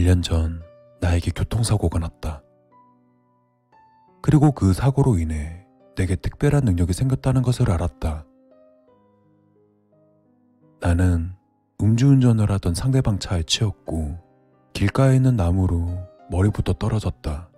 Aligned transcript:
1년 0.00 0.22
전 0.22 0.62
나에게 1.00 1.30
교통사고가 1.32 1.98
났다. 1.98 2.42
그리고 4.22 4.52
그 4.52 4.72
사고로 4.72 5.18
인해 5.18 5.66
내게 5.96 6.16
특별한 6.16 6.64
능력이 6.64 6.92
생겼다는 6.92 7.42
것을 7.42 7.70
알았다. 7.70 8.24
나는 10.80 11.34
음주운전을 11.82 12.50
하던 12.50 12.74
상대방 12.74 13.18
차에 13.18 13.42
치였고 13.42 14.18
길가에 14.72 15.16
있는 15.16 15.36
나무로 15.36 15.98
머리부터 16.30 16.74
떨어졌다. 16.74 17.50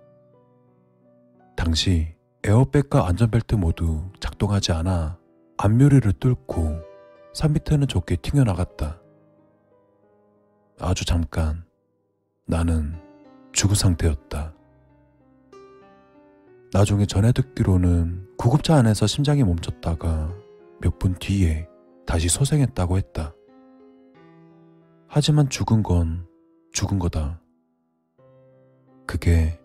당시 1.55 2.15
에어백과 2.43 3.07
안전벨트 3.07 3.55
모두 3.55 4.11
작동하지 4.19 4.73
않아 4.73 5.17
앞유리를 5.57 6.11
뚫고 6.13 6.81
산 7.33 7.53
밑에는 7.53 7.87
좁게 7.87 8.17
튕겨나갔다. 8.17 8.99
아주 10.79 11.05
잠깐 11.05 11.63
나는 12.53 12.93
죽은 13.51 13.73
상태였다. 13.73 14.53
나중에 16.71 17.07
전해 17.07 17.31
듣기로는 17.31 18.27
구급차 18.37 18.75
안에서 18.75 19.07
심장이 19.07 19.43
멈췄다가 19.43 20.31
몇 20.79 20.99
분 20.99 21.15
뒤에 21.15 21.67
다시 22.05 22.29
소생했다고 22.29 22.97
했다. 22.97 23.33
하지만 25.07 25.49
죽은 25.49 25.81
건 25.81 26.27
죽은 26.73 26.99
거다. 26.99 27.41
그게 29.07 29.59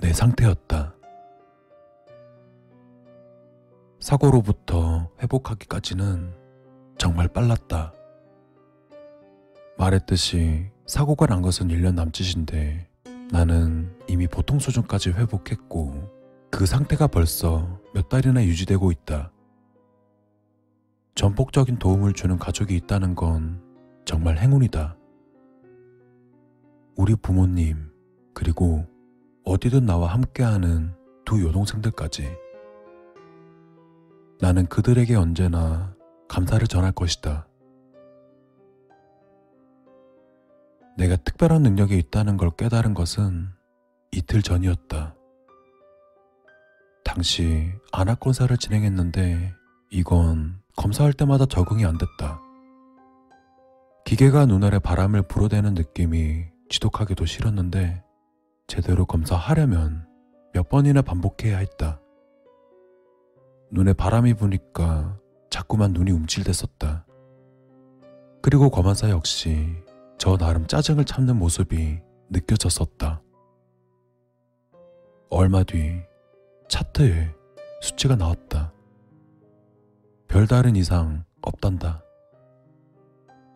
내 0.00 0.12
상태였다. 0.12 0.96
사고로부터 4.00 5.08
회복하기까지는 5.22 6.34
정말 6.98 7.28
빨랐다. 7.28 7.92
말했듯이 9.78 10.73
사고가 10.86 11.26
난 11.26 11.40
것은 11.40 11.68
1년 11.68 11.94
남짓인데 11.94 12.88
나는 13.30 13.90
이미 14.06 14.26
보통 14.26 14.58
수준까지 14.58 15.10
회복했고 15.10 16.10
그 16.50 16.66
상태가 16.66 17.06
벌써 17.06 17.80
몇 17.94 18.08
달이나 18.08 18.44
유지되고 18.44 18.92
있다. 18.92 19.32
전폭적인 21.14 21.78
도움을 21.78 22.12
주는 22.12 22.38
가족이 22.38 22.76
있다는 22.76 23.14
건 23.14 23.62
정말 24.04 24.38
행운이다. 24.38 24.96
우리 26.96 27.16
부모님, 27.16 27.90
그리고 28.34 28.84
어디든 29.44 29.86
나와 29.86 30.08
함께하는 30.08 30.94
두 31.24 31.44
여동생들까지. 31.46 32.28
나는 34.40 34.66
그들에게 34.66 35.14
언제나 35.14 35.94
감사를 36.28 36.66
전할 36.66 36.92
것이다. 36.92 37.48
내가 40.96 41.16
특별한 41.16 41.62
능력이 41.62 41.96
있다는 41.98 42.36
걸 42.36 42.50
깨달은 42.50 42.94
것은 42.94 43.48
이틀 44.12 44.42
전이었다. 44.42 45.16
당시 47.04 47.72
안압검사를 47.92 48.56
진행했는데 48.56 49.52
이건 49.90 50.60
검사할 50.76 51.12
때마다 51.12 51.46
적응이 51.46 51.84
안 51.84 51.98
됐다. 51.98 52.40
기계가 54.04 54.46
눈알에 54.46 54.78
바람을 54.78 55.22
불어대는 55.22 55.74
느낌이 55.74 56.44
지독하게도 56.68 57.26
싫었는데 57.26 58.02
제대로 58.66 59.04
검사하려면 59.04 60.06
몇 60.52 60.68
번이나 60.68 61.02
반복해야 61.02 61.58
했다. 61.58 62.00
눈에 63.70 63.92
바람이 63.92 64.34
부니까 64.34 65.18
자꾸만 65.50 65.92
눈이 65.92 66.10
움찔댔었다. 66.12 67.06
그리고 68.42 68.70
검안사 68.70 69.10
역시 69.10 69.83
저 70.24 70.38
나름 70.38 70.66
짜증을 70.66 71.04
참는 71.04 71.38
모습이 71.38 72.00
느껴졌었다. 72.30 73.20
얼마 75.28 75.62
뒤 75.64 76.00
차트에 76.66 77.30
수치가 77.82 78.16
나왔다. 78.16 78.72
별다른 80.26 80.76
이상 80.76 81.26
없단다. 81.42 82.02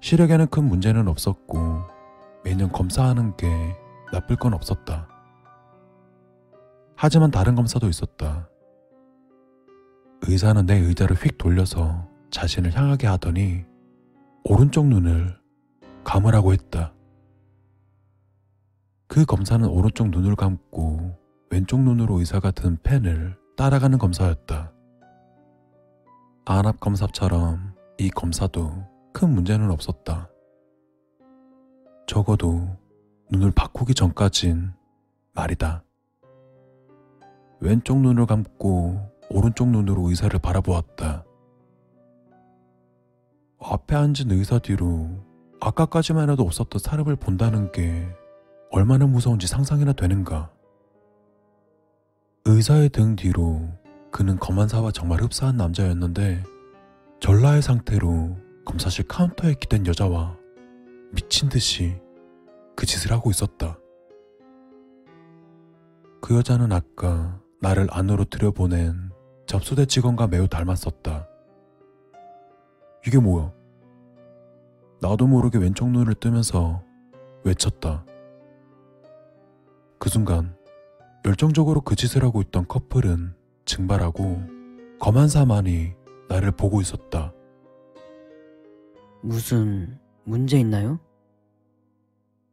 시력에는 0.03 0.49
큰 0.49 0.65
문제는 0.65 1.09
없었고 1.09 1.57
매년 2.45 2.71
검사하는 2.71 3.35
게 3.39 3.49
나쁠 4.13 4.37
건 4.37 4.53
없었다. 4.53 5.09
하지만 6.97 7.31
다른 7.31 7.55
검사도 7.55 7.89
있었다. 7.89 8.47
의사는 10.21 10.67
내 10.67 10.77
의자를 10.81 11.17
휙 11.17 11.39
돌려서 11.39 12.07
자신을 12.31 12.77
향하게 12.77 13.07
하더니 13.07 13.65
오른쪽 14.45 14.87
눈을 14.87 15.39
감으라고 16.09 16.55
했다. 16.55 16.95
그 19.09 19.27
검사는 19.27 19.69
오른쪽 19.69 20.09
눈을 20.09 20.37
감고 20.37 21.15
왼쪽 21.51 21.83
눈으로 21.83 22.19
의사가 22.21 22.51
든 22.53 22.79
펜을 22.83 23.37
따라가는 23.59 23.99
검사였다. 23.99 24.73
안압 26.47 26.81
검사처럼 26.81 27.75
이 27.99 28.09
검사도 28.09 28.73
큰 29.13 29.35
문제는 29.35 29.71
없었다. 29.71 30.31
적어도 32.07 32.67
눈을 33.31 33.51
바꾸기 33.51 33.93
전까진 33.93 34.73
말이다. 35.35 35.85
왼쪽 37.61 38.01
눈을 38.01 38.25
감고 38.25 38.99
오른쪽 39.29 39.69
눈으로 39.69 40.09
의사를 40.09 40.39
바라보았다. 40.39 41.27
앞에 43.61 43.95
앉은 43.95 44.31
의사 44.31 44.59
뒤로 44.59 45.28
아까까지만 45.61 46.31
해도 46.31 46.45
없었던 46.45 46.79
사람을 46.79 47.17
본다는 47.17 47.73
게 47.73 48.07
얼마나 48.71 49.07
무서운지 49.07 49.47
상상이나 49.47 49.93
되는가. 49.93 50.51
의사의 52.45 52.91
등 52.91 53.17
뒤로 53.17 53.69
그는 54.11 54.39
검안사와 54.39 54.93
정말 54.93 55.23
흡사한 55.23 55.57
남자였는데 55.57 56.43
전라의 57.21 57.63
상태로 57.63 58.37
검사실 58.65 59.07
카운터에 59.09 59.55
기댄 59.55 59.87
여자와 59.87 60.37
미친 61.13 61.49
듯이 61.49 62.01
그 62.77 62.87
짓을 62.87 63.13
하고 63.13 63.31
있었다. 63.31 63.79
그 66.21 66.37
여자는 66.37 66.73
아까 66.73 67.41
나를 67.61 67.89
안으로 67.91 68.25
들여보낸 68.25 69.11
접수대 69.47 69.87
직원과 69.87 70.29
매우 70.29 70.47
닮았었다. 70.47 71.27
이게 73.07 73.19
뭐야? 73.19 73.58
나도 75.01 75.27
모르게 75.27 75.59
왼쪽 75.59 75.91
눈을 75.91 76.15
뜨면서 76.15 76.83
외쳤다. 77.45 78.05
그 79.99 80.09
순간 80.09 80.57
열정적으로 81.25 81.81
그 81.81 81.95
짓을 81.95 82.25
하고 82.25 82.41
있던 82.43 82.67
커플은 82.67 83.35
증발하고 83.65 84.43
검한 85.01 85.29
사만이 85.29 85.93
나를 86.29 86.53
보고 86.53 86.81
있었다. 86.81 87.33
무슨 89.23 89.99
문제 90.25 90.59
있나요? 90.59 90.99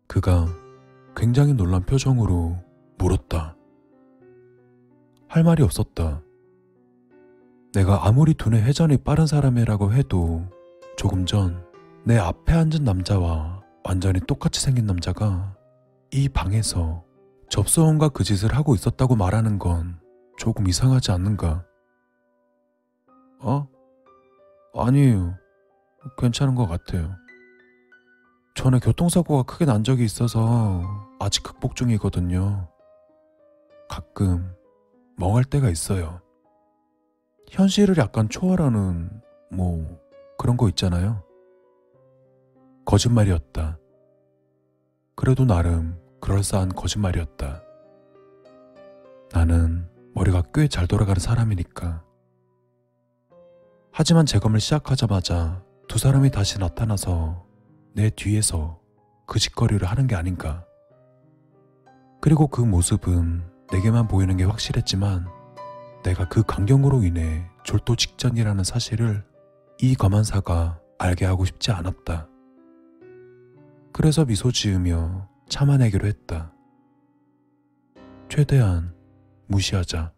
그가 0.07 0.47
굉장히 1.15 1.53
놀란 1.53 1.83
표정으로 1.85 2.57
물었다. 2.97 3.55
할 5.27 5.43
말이 5.43 5.63
없었다. 5.63 6.21
내가 7.73 8.07
아무리 8.07 8.33
두뇌 8.33 8.61
회전이 8.61 8.97
빠른 8.97 9.27
사람이라고 9.27 9.93
해도 9.93 10.43
조금 10.95 11.25
전 11.25 11.64
내 12.07 12.19
앞에 12.19 12.53
앉은 12.53 12.83
남자와 12.83 13.63
완전히 13.83 14.19
똑같이 14.19 14.61
생긴 14.61 14.85
남자가 14.85 15.57
이 16.11 16.29
방에서 16.29 17.03
접수원과 17.49 18.09
그 18.09 18.23
짓을 18.23 18.55
하고 18.55 18.75
있었다고 18.75 19.15
말하는 19.15 19.57
건 19.57 19.99
조금 20.37 20.67
이상하지 20.67 21.11
않는가? 21.11 21.65
어? 23.39 23.67
아니에요. 24.75 25.35
괜찮은 26.19 26.53
것 26.53 26.67
같아요. 26.67 27.11
전에 28.53 28.77
교통사고가 28.77 29.41
크게 29.41 29.65
난 29.65 29.83
적이 29.83 30.05
있어서 30.05 30.83
아직 31.19 31.41
극복 31.41 31.75
중이거든요. 31.75 32.69
가끔 33.89 34.53
멍할 35.17 35.43
때가 35.43 35.71
있어요. 35.71 36.21
현실을 37.49 37.97
약간 37.97 38.29
초월하는 38.29 39.09
뭐 39.51 39.99
그런 40.37 40.55
거 40.55 40.69
있잖아요. 40.69 41.24
거짓말이었다. 42.95 43.77
그래도 45.15 45.43
나름 45.43 45.99
그럴싸한 46.21 46.69
거짓말이었다. 46.69 47.61
나는 49.33 49.89
머리가 50.13 50.41
꽤 50.53 50.69
잘 50.69 50.87
돌아가는 50.87 51.19
사람이니까. 51.19 52.03
하지만 53.91 54.25
재검을 54.25 54.61
시작하자마자 54.61 55.61
두 55.89 55.99
사람이 55.99 56.31
다시 56.31 56.57
나타나서 56.57 57.45
내 57.93 58.09
뒤에서 58.09 58.79
그 59.27 59.39
짓거리를 59.39 59.85
하는 59.85 60.07
게 60.07 60.15
아닌가. 60.15 60.65
그리고 62.21 62.47
그 62.47 62.61
모습은 62.61 63.43
내게만 63.73 64.07
보이는 64.07 64.37
게 64.37 64.45
확실했지만 64.45 65.27
내가 66.03 66.29
그 66.29 66.43
강경으로 66.43 67.03
인해 67.03 67.45
졸도 67.65 67.97
직전이라는 67.97 68.63
사실을 68.63 69.25
이 69.81 69.95
검안사가 69.95 70.79
알게 70.97 71.25
하고 71.25 71.43
싶지 71.43 71.71
않았다. 71.71 72.29
그래서 73.97 74.25
미소 74.25 74.51
지으며 74.51 75.29
참아내기로 75.47 76.05
했다. 76.05 76.53
최대한 78.27 78.93
무시하자. 79.47 80.11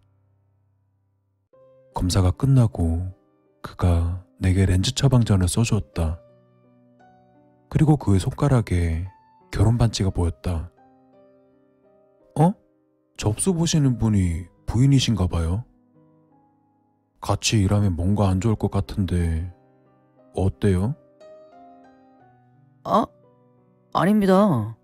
검사가 1.94 2.32
끝나고 2.32 3.14
그가 3.62 4.26
내게 4.40 4.66
렌즈 4.66 4.96
처방전을 4.96 5.48
써주었다. 5.48 6.20
그리고 7.70 7.98
그의 7.98 8.20
손가락에 8.20 9.08
결혼 9.52 9.78
반지가 9.78 10.10
보였다. 10.10 10.72
어? 12.40 12.54
접수 13.16 13.54
보시는 13.54 14.00
분이 14.00 14.48
부인이신가 14.66 15.28
봐요. 15.28 15.64
같이 17.22 17.60
일하면 17.60 17.96
뭔가 17.96 18.28
안 18.28 18.42
좋을 18.42 18.56
것 18.56 18.72
같은데 18.72 19.54
어때요? 20.34 20.96
아, 22.84 23.06
아닙니다. 24.02 24.78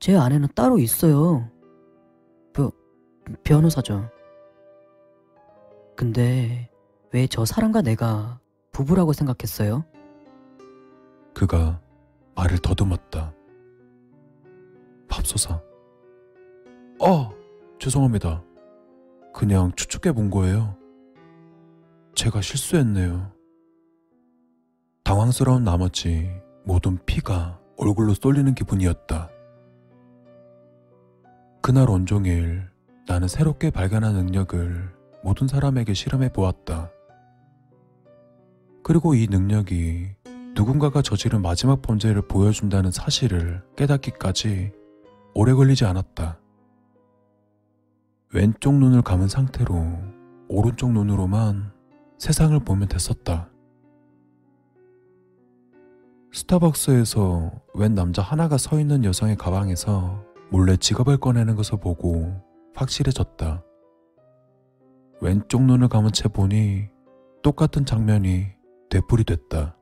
제 0.00 0.16
아내는 0.16 0.48
따로 0.54 0.78
있어요. 0.78 1.50
그, 2.54 2.70
변호사죠. 3.44 4.08
근데 5.96 6.70
왜 7.12 7.26
저 7.26 7.44
사람과 7.44 7.82
내가 7.82 8.40
부부라고 8.72 9.12
생각했어요? 9.12 9.84
그가 11.34 11.80
말을 12.34 12.58
더듬었다. 12.58 13.34
밥소사. 15.08 15.60
어, 17.00 17.30
죄송합니다. 17.78 18.42
그냥 19.34 19.72
추측해 19.76 20.14
본 20.14 20.30
거예요. 20.30 20.76
제가 22.14 22.40
실수했네요. 22.40 23.32
당황스러운 25.04 25.64
나머지 25.64 26.30
모든 26.64 26.98
피가 27.06 27.60
얼굴로 27.78 28.14
쏠리는 28.14 28.54
기분이었다. 28.54 29.30
그날 31.62 31.88
온종일 31.88 32.68
나는 33.06 33.28
새롭게 33.28 33.70
발견한 33.70 34.14
능력을 34.14 34.90
모든 35.22 35.46
사람에게 35.46 35.94
실험해 35.94 36.32
보았다. 36.32 36.90
그리고 38.82 39.14
이 39.14 39.28
능력이 39.30 40.08
누군가가 40.54 41.02
저지른 41.02 41.40
마지막 41.40 41.80
범죄를 41.80 42.22
보여준다는 42.22 42.90
사실을 42.90 43.62
깨닫기까지 43.76 44.72
오래 45.34 45.52
걸리지 45.52 45.84
않았다. 45.84 46.40
왼쪽 48.32 48.74
눈을 48.74 49.02
감은 49.02 49.28
상태로 49.28 49.74
오른쪽 50.48 50.92
눈으로만 50.92 51.70
세상을 52.18 52.58
보면 52.64 52.88
됐었다. 52.88 53.48
스타벅스에서 56.32 57.50
웬 57.74 57.94
남자 57.94 58.22
하나가 58.22 58.58
서 58.58 58.78
있는 58.78 59.04
여성의 59.04 59.36
가방에서 59.36 60.24
몰래 60.50 60.76
지갑을 60.76 61.18
꺼내는 61.18 61.56
것을 61.56 61.78
보고 61.80 62.32
확실해졌다. 62.74 63.64
왼쪽 65.20 65.62
눈을 65.62 65.88
감은 65.88 66.12
채 66.12 66.28
보니 66.28 66.88
똑같은 67.42 67.84
장면이 67.84 68.46
되풀이됐다. 68.90 69.76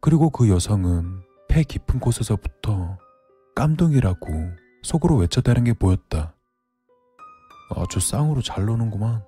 그리고 0.00 0.30
그 0.30 0.48
여성은 0.48 1.22
폐 1.48 1.62
깊은 1.62 2.00
곳에서부터 2.00 2.98
깜둥이라고 3.54 4.26
속으로 4.82 5.16
외쳐대는 5.16 5.64
게 5.64 5.72
보였다. 5.72 6.34
아주 7.70 8.00
쌍으로 8.00 8.42
잘 8.42 8.64
노는구만. 8.64 9.24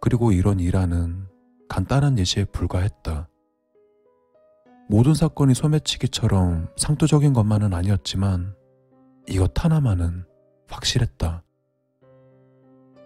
그리고 0.00 0.32
이런 0.32 0.60
일화는 0.60 1.26
간단한 1.68 2.18
예시에 2.18 2.44
불과했다. 2.46 3.28
모든 4.92 5.14
사건이 5.14 5.54
소매치기처럼 5.54 6.68
상투적인 6.76 7.32
것만은 7.32 7.72
아니었지만 7.72 8.54
이것 9.26 9.52
하나만은 9.56 10.26
확실했다. 10.68 11.42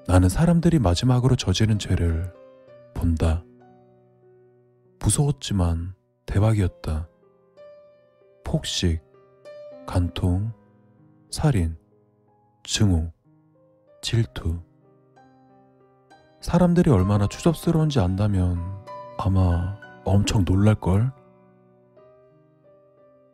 나는 0.08 0.28
사람들이 0.28 0.80
마지막으로 0.80 1.36
저지른 1.36 1.78
죄를 1.78 2.34
본다. 2.92 3.44
무서웠지만 4.98 5.94
대박이었다. 6.26 7.08
폭식, 8.42 9.00
간통, 9.86 10.52
살인, 11.30 11.76
증오, 12.64 13.12
질투. 14.02 14.60
사람들이 16.40 16.90
얼마나 16.90 17.28
추접스러운지 17.28 18.00
안다면 18.00 18.58
아마 19.18 19.78
엄청 20.04 20.44
놀랄걸? 20.44 21.25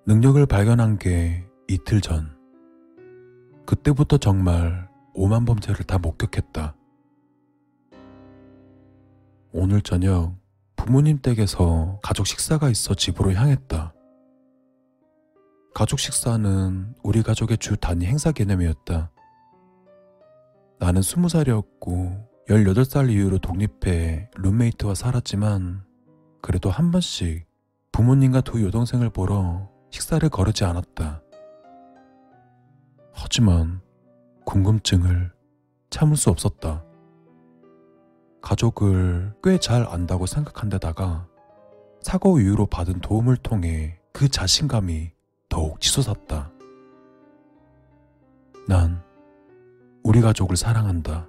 능력을 0.05 0.45
발견한 0.47 0.99
게 0.99 1.47
이틀 1.69 2.01
전. 2.01 2.37
그때부터 3.67 4.19
정말 4.19 4.89
오만 5.15 5.45
범죄를 5.45 5.85
다 5.85 5.99
목격했다. 5.99 6.75
오늘 9.53 9.81
저녁 9.81 10.35
부모님 10.75 11.21
댁에서 11.21 12.01
가족 12.03 12.27
식사가 12.27 12.69
있어 12.71 12.95
집으로 12.95 13.33
향했다. 13.33 13.95
가족 15.73 16.01
식사는 16.01 16.95
우리 17.05 17.23
가족의 17.23 17.59
주 17.59 17.77
단위 17.77 18.07
행사 18.07 18.33
개념이었다. 18.33 19.13
나는 20.81 21.01
스무 21.01 21.29
살이었고 21.29 22.29
18살 22.49 23.09
이후로 23.09 23.39
독립해 23.39 24.31
룸메이트와 24.35 24.97
살았지만 24.97 25.85
그래도 26.41 26.71
한 26.71 26.91
번씩 26.91 27.47
부모님과 27.93 28.41
두 28.41 28.65
여동생을 28.65 29.11
보러 29.11 29.72
식사를 29.93 30.27
거르지 30.31 30.65
않았다. 30.65 31.23
하지만 33.13 33.81
궁금증을 34.45 35.31
참을 35.91 36.17
수 36.17 36.31
없었다. 36.31 36.83
가족을 38.41 39.35
꽤 39.45 39.59
잘 39.59 39.87
안다고 39.87 40.27
생각한 40.27 40.69
데다가 40.71 41.29
사고 42.01 42.41
이후로 42.41 42.67
받은 42.67 43.01
도움을 43.01 43.37
통해 43.37 44.01
그 44.13 44.29
자신감이 44.29 45.13
더욱 45.49 45.81
치솟았다. 45.81 46.51
난 48.67 49.01
우리 50.03 50.21
가족을 50.21 50.57
사랑한다. 50.57 51.29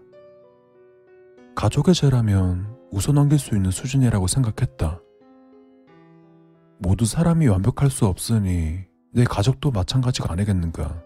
가족의 1.56 1.94
죄라면 1.94 2.76
웃어넘길 2.92 3.38
수 3.38 3.56
있는 3.56 3.70
수준이라고 3.70 4.26
생각했다. 4.28 5.00
모두 6.84 7.06
사람이 7.06 7.48
완벽할 7.48 7.90
수 7.90 8.06
없으니 8.08 8.84
내 9.14 9.24
가족도 9.24 9.72
마찬가지가 9.72 10.34
아니겠는가. 10.34 11.02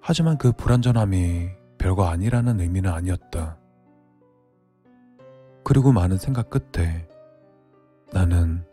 하지만 0.00 0.38
그 0.38 0.50
불완전함이 0.52 1.50
별거 1.76 2.06
아니라는 2.06 2.58
의미는 2.58 2.90
아니었다. 2.90 3.58
그리고 5.62 5.92
많은 5.92 6.16
생각 6.16 6.48
끝에 6.48 7.06
나는 8.10 8.64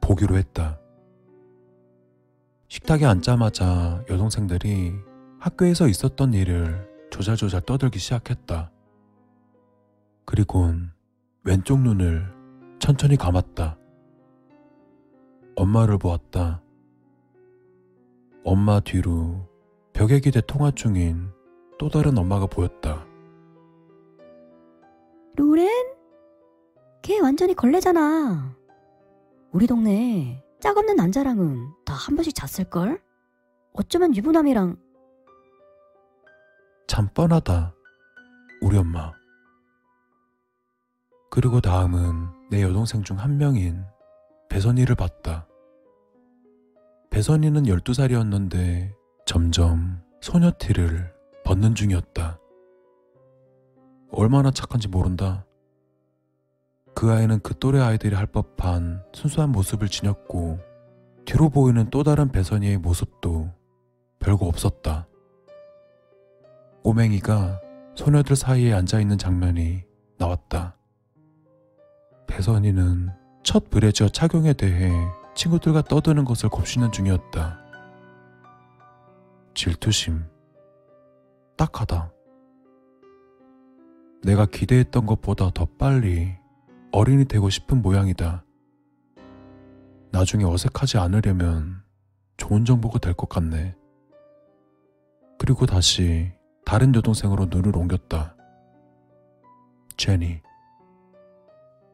보기로 0.00 0.38
했다. 0.38 0.78
식탁에 2.68 3.06
앉자마자 3.06 4.04
여동생들이 4.08 4.92
학교에서 5.40 5.88
있었던 5.88 6.32
일을 6.32 6.88
조잘조잘 7.10 7.62
떠들기 7.62 7.98
시작했다. 7.98 8.70
그리곤 10.24 10.92
왼쪽 11.42 11.80
눈을 11.80 12.32
천천히 12.78 13.16
감았다. 13.16 13.79
엄마를 15.60 15.98
보았다. 15.98 16.62
엄마 18.44 18.80
뒤로 18.80 19.46
벽에 19.92 20.18
기대 20.18 20.40
통화 20.40 20.70
중인 20.70 21.30
또 21.78 21.90
다른 21.90 22.16
엄마가 22.16 22.46
보였다. 22.46 23.04
로렌? 25.36 25.68
걔 27.02 27.20
완전히 27.20 27.52
걸레잖아. 27.54 28.56
우리 29.52 29.66
동네 29.66 30.42
짝 30.60 30.78
없는 30.78 30.96
남자랑은 30.96 31.68
다 31.84 31.92
한 31.92 32.16
번씩 32.16 32.34
잤을걸? 32.34 33.02
어쩌면 33.74 34.16
유부남이랑 34.16 34.78
참 36.86 37.06
뻔하다. 37.12 37.74
우리 38.62 38.78
엄마. 38.78 39.12
그리고 41.30 41.60
다음은 41.60 42.48
내 42.50 42.62
여동생 42.62 43.02
중 43.02 43.18
한 43.18 43.36
명인 43.36 43.84
배선이를 44.48 44.94
봤다. 44.94 45.46
배선이는 47.10 47.64
12살이었는데 47.64 48.92
점점 49.26 50.00
소녀티를 50.20 51.12
벗는 51.44 51.74
중이었다. 51.74 52.38
얼마나 54.12 54.52
착한지 54.52 54.86
모른다. 54.86 55.44
그 56.94 57.10
아이는 57.10 57.40
그 57.40 57.58
또래 57.58 57.80
아이들이 57.80 58.14
할 58.14 58.26
법한 58.26 59.02
순수한 59.12 59.50
모습을 59.50 59.88
지녔고 59.88 60.60
뒤로 61.24 61.48
보이는 61.48 61.90
또 61.90 62.04
다른 62.04 62.30
배선이의 62.30 62.78
모습도 62.78 63.50
별거 64.20 64.46
없었다. 64.46 65.08
꼬맹이가 66.84 67.60
소녀들 67.96 68.36
사이에 68.36 68.72
앉아있는 68.72 69.18
장면이 69.18 69.82
나왔다. 70.16 70.76
배선이는 72.28 73.10
첫 73.42 73.68
브래지어 73.68 74.08
착용에 74.10 74.52
대해 74.52 74.92
친구들과 75.34 75.82
떠드는 75.82 76.24
것을 76.24 76.48
곱씹는 76.48 76.92
중이었다. 76.92 77.58
질투심. 79.54 80.24
딱하다. 81.56 82.12
내가 84.22 84.46
기대했던 84.46 85.06
것보다 85.06 85.50
더 85.50 85.66
빨리 85.78 86.36
어린이 86.92 87.24
되고 87.24 87.48
싶은 87.48 87.80
모양이다. 87.82 88.44
나중에 90.10 90.44
어색하지 90.44 90.98
않으려면 90.98 91.82
좋은 92.36 92.64
정보가 92.64 92.98
될 92.98 93.14
것 93.14 93.28
같네. 93.28 93.76
그리고 95.38 95.64
다시 95.66 96.32
다른 96.64 96.94
여동생으로 96.94 97.46
눈을 97.46 97.76
옮겼다. 97.76 98.36
제니. 99.96 100.40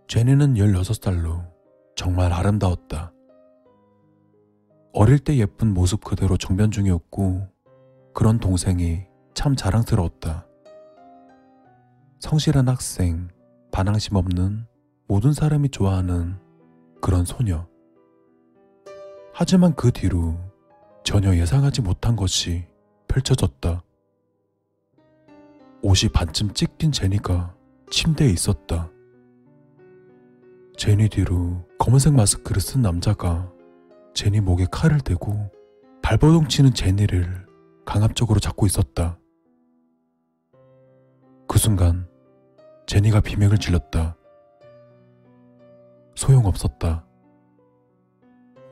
제니는 0.09 0.55
16살로 0.55 1.53
정말 1.97 2.33
아름다웠다. 2.33 3.13
어릴 4.99 5.19
때 5.19 5.37
예쁜 5.37 5.75
모습 5.75 6.03
그대로 6.03 6.39
정변 6.39 6.71
중이었고 6.71 7.47
그런 8.15 8.41
동생이 8.41 9.03
참 9.35 9.55
자랑스러웠다. 9.55 10.47
성실한 12.21 12.67
학생, 12.67 13.29
반항심 13.73 14.17
없는 14.17 14.67
모든 15.07 15.35
사람이 15.35 15.69
좋아하는 15.69 16.39
그런 17.03 17.27
소녀. 17.27 17.69
하지만 19.35 19.75
그 19.75 19.93
뒤로 19.93 20.35
전혀 21.05 21.37
예상하지 21.37 21.83
못한 21.83 22.17
것이 22.17 22.65
펼쳐졌다. 23.07 23.83
옷이 25.83 26.11
반쯤 26.11 26.55
찢긴 26.55 26.91
제니가 26.91 27.55
침대에 27.91 28.31
있었다. 28.31 28.91
제니 30.79 31.11
뒤로 31.11 31.67
검은색 31.79 32.15
마스크를 32.15 32.63
쓴 32.63 32.81
남자가 32.81 33.53
제니 34.17 34.41
목에 34.41 34.65
칼을 34.73 35.01
대고 35.01 35.51
발버둥 36.01 36.49
치는 36.49 36.73
제니를 36.73 37.47
강압적으로 37.85 38.41
잡고 38.41 38.65
있었다. 38.65 39.19
그 41.47 41.59
순간 41.59 42.09
제니가 42.87 43.21
비명을 43.21 43.59
질렀다. 43.59 44.17
소용없었다. 46.15 47.05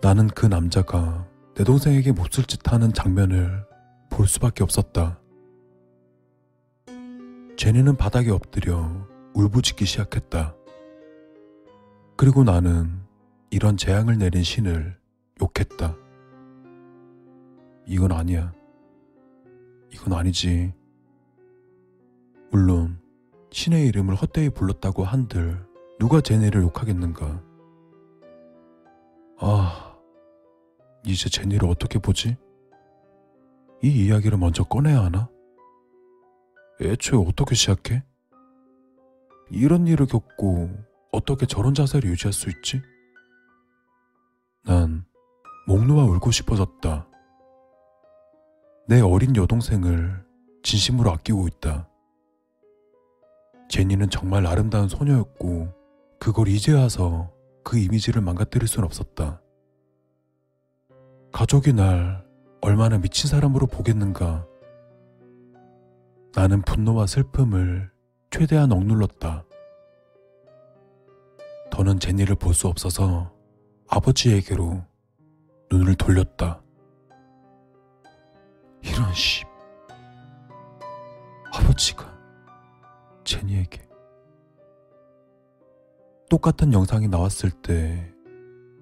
나는 0.01 0.29
그 0.29 0.47
남자가 0.47 1.29
내 1.55 1.63
동생에게 1.63 2.13
몹쓸 2.13 2.45
짓 2.45 2.73
하는 2.73 2.95
장면을 2.95 3.67
볼 4.09 4.27
수밖에 4.27 4.65
없었다. 4.65 5.21
제니는 7.59 7.97
바닥에 7.97 8.31
엎드려 8.31 8.91
울부짖기 9.35 9.85
시작했다. 9.85 10.55
그리고 12.17 12.45
나는 12.45 13.03
이런 13.51 13.77
재앙을 13.77 14.17
내린 14.17 14.43
신을 14.43 15.04
욕했다. 15.41 15.97
이건 17.87 18.13
아니야. 18.13 18.53
이건 19.93 20.13
아니지. 20.15 20.73
물론 22.51 23.01
신의 23.51 23.87
이름을 23.89 24.15
헛되이 24.15 24.51
불렀다고 24.51 25.05
한들 25.05 25.65
누가 25.99 26.21
제니를 26.21 26.63
욕하겠는가. 26.63 27.43
아, 29.39 29.97
이제 31.05 31.29
제니를 31.29 31.69
어떻게 31.69 31.99
보지? 31.99 32.37
이 33.83 34.07
이야기를 34.07 34.39
먼저 34.39 34.65
꺼내야 34.65 35.05
하나? 35.05 35.29
애초에 36.81 37.23
어떻게 37.27 37.55
시작해? 37.55 38.03
이런 39.51 39.87
일을 39.87 40.07
겪고 40.07 40.71
어떻게 41.13 41.47
저런 41.47 41.75
자세를 41.75 42.11
유지할 42.11 42.33
수 42.33 42.49
있지? 42.51 42.81
난목 45.67 45.87
놓아 45.87 46.05
울고 46.05 46.31
싶어졌다. 46.31 47.07
내 48.87 49.01
어린 49.01 49.35
여동생을 49.35 50.25
진심으로 50.63 51.11
아끼고 51.11 51.49
있다. 51.49 51.89
제니는 53.69 54.11
정말 54.11 54.47
아름다운 54.47 54.89
소녀였고 54.89 55.73
그걸 56.21 56.49
이제 56.49 56.73
와서 56.73 57.33
그 57.63 57.79
이미지를 57.79 58.21
망가뜨릴 58.23 58.69
순 58.69 58.85
없었다. 58.85 59.41
가족이 61.33 61.73
날 61.73 62.25
얼마나 62.61 62.99
미친 62.99 63.29
사람으로 63.29 63.67
보겠는가. 63.67 64.47
나는 66.35 66.63
분노와 66.63 67.07
슬픔을 67.07 67.91
최대한 68.31 68.71
억눌렀다. 68.73 69.45
더는 71.71 71.99
제니를 71.99 72.37
볼 72.37 72.55
수 72.55 72.69
없어서 72.69 73.33
아버지에게로 73.89 74.83
눈을 75.79 75.95
돌렸다. 75.97 76.63
이런 78.83 79.13
씨. 79.15 79.45
아버지가 81.53 82.13
제니에게 83.25 83.89
똑같은 86.29 86.73
영상이 86.73 87.09
나왔을 87.09 87.51
때 87.51 88.15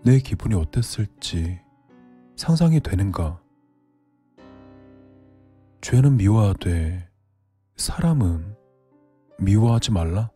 내 0.05 0.19
기분이 0.19 0.57
어땠을지 0.57 1.61
상상이 2.35 2.81
되는가? 2.81 3.41
죄는 5.81 6.17
미워하되 6.17 7.09
사람은 7.77 8.57
미워하지 9.39 9.93
말라? 9.93 10.32